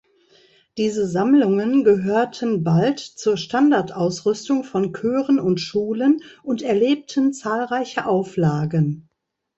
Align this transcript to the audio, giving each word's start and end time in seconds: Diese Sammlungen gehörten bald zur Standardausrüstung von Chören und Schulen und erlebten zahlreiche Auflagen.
Diese 0.79 1.05
Sammlungen 1.07 1.83
gehörten 1.83 2.63
bald 2.63 2.97
zur 2.97 3.37
Standardausrüstung 3.37 4.63
von 4.63 4.93
Chören 4.95 5.39
und 5.39 5.59
Schulen 5.59 6.23
und 6.41 6.63
erlebten 6.63 7.33
zahlreiche 7.33 8.07
Auflagen. 8.07 9.07